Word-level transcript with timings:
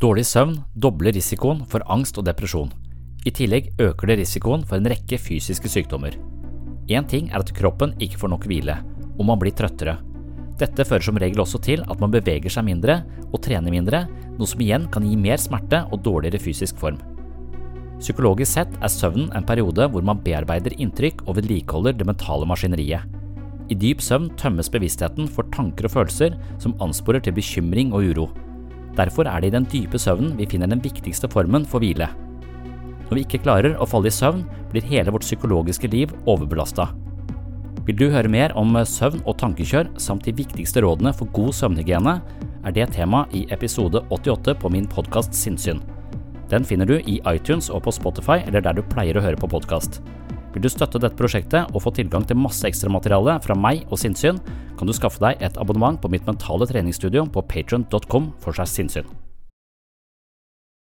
Dårlig 0.00 0.22
søvn 0.24 0.54
dobler 0.80 1.12
risikoen 1.12 1.58
for 1.68 1.82
angst 1.92 2.16
og 2.16 2.24
depresjon. 2.24 2.70
I 3.28 3.30
tillegg 3.36 3.66
øker 3.84 4.08
det 4.08 4.14
risikoen 4.22 4.62
for 4.64 4.80
en 4.80 4.88
rekke 4.88 5.18
fysiske 5.20 5.68
sykdommer. 5.68 6.16
Én 6.88 7.04
ting 7.04 7.28
er 7.28 7.42
at 7.42 7.52
kroppen 7.52 7.92
ikke 8.00 8.16
får 8.22 8.32
nok 8.32 8.46
hvile, 8.48 8.78
og 9.18 9.28
man 9.28 9.42
blir 9.42 9.52
trøttere. 9.52 9.98
Dette 10.56 10.88
fører 10.88 11.04
som 11.04 11.20
regel 11.20 11.44
også 11.44 11.60
til 11.68 11.84
at 11.84 12.00
man 12.00 12.16
beveger 12.16 12.48
seg 12.48 12.64
mindre 12.70 13.02
og 13.28 13.42
trener 13.44 13.76
mindre, 13.76 14.06
noe 14.38 14.48
som 14.48 14.64
igjen 14.64 14.88
kan 14.88 15.04
gi 15.04 15.20
mer 15.20 15.36
smerte 15.36 15.84
og 15.92 16.00
dårligere 16.00 16.40
fysisk 16.48 16.80
form. 16.80 16.96
Psykologisk 18.00 18.56
sett 18.56 18.80
er 18.80 18.96
søvnen 18.96 19.28
en 19.36 19.44
periode 19.44 19.84
hvor 19.92 20.00
man 20.00 20.24
bearbeider 20.24 20.80
inntrykk 20.80 21.26
og 21.26 21.42
vedlikeholder 21.42 22.00
det 22.00 22.08
mentale 22.08 22.48
maskineriet. 22.48 23.04
I 23.68 23.76
dyp 23.76 24.00
søvn 24.00 24.32
tømmes 24.40 24.72
bevisstheten 24.72 25.28
for 25.28 25.52
tanker 25.52 25.92
og 25.92 25.98
følelser 25.98 26.40
som 26.56 26.80
ansporer 26.80 27.20
til 27.20 27.36
bekymring 27.36 27.92
og 27.92 28.08
uro. 28.14 28.32
Derfor 29.00 29.28
er 29.30 29.40
det 29.40 29.48
i 29.48 29.54
den 29.54 29.68
dype 29.72 29.98
søvnen 30.00 30.34
vi 30.36 30.48
finner 30.50 30.68
den 30.68 30.82
viktigste 30.84 31.30
formen 31.32 31.64
for 31.64 31.80
hvile. 31.80 32.10
Når 33.08 33.16
vi 33.16 33.22
ikke 33.24 33.40
klarer 33.42 33.78
å 33.80 33.86
falle 33.88 34.10
i 34.10 34.14
søvn, 34.14 34.42
blir 34.70 34.84
hele 34.86 35.10
vårt 35.14 35.24
psykologiske 35.24 35.88
liv 35.90 36.12
overbelasta. 36.28 36.90
Vil 37.86 37.96
du 37.96 38.10
høre 38.12 38.30
mer 38.30 38.52
om 38.60 38.76
søvn 38.86 39.22
og 39.24 39.38
tankekjør 39.40 39.88
samt 39.98 40.28
de 40.28 40.34
viktigste 40.36 40.84
rådene 40.84 41.14
for 41.16 41.32
god 41.34 41.56
søvnhygiene, 41.56 42.20
er 42.60 42.76
det 42.76 42.90
tema 42.92 43.24
i 43.32 43.46
episode 43.54 44.04
88 44.12 44.54
på 44.60 44.70
min 44.70 44.86
podkast 44.90 45.34
Sinnsyn. 45.34 45.80
Den 46.52 46.66
finner 46.66 46.86
du 46.86 46.98
i 46.98 47.16
iTunes 47.32 47.70
og 47.72 47.86
på 47.86 47.94
Spotify 47.94 48.42
eller 48.44 48.62
der 48.62 48.76
du 48.76 48.84
pleier 48.92 49.16
å 49.16 49.24
høre 49.24 49.40
på 49.40 49.48
podkast. 49.48 50.02
Vil 50.52 50.64
du 50.66 50.68
støtte 50.68 51.00
dette 51.00 51.16
prosjektet 51.16 51.72
og 51.72 51.82
få 51.82 51.94
tilgang 51.96 52.26
til 52.26 52.38
masse 52.38 52.66
ekstramateriale 52.68 53.38
fra 53.42 53.56
meg 53.56 53.86
og 53.88 53.98
Sinnsyn, 54.02 54.42
kan 54.80 54.88
du 54.88 54.96
skaffe 54.96 55.20
deg 55.20 55.42
et 55.44 55.60
abonnement 55.60 56.00
på 56.00 56.08
mitt 56.12 56.24
mentale 56.28 56.68
treningsstudio 56.70 57.26
på 57.28 57.44
patron.com 57.52 58.32
for 58.40 58.56
seg 58.56 58.72
sinnssyn. 58.72 59.19